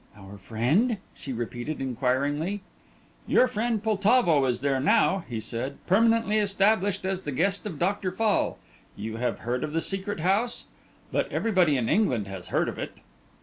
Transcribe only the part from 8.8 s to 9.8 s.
You have heard of the